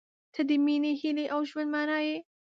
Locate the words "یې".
2.07-2.17